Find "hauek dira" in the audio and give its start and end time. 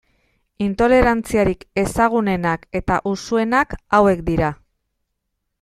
3.99-4.55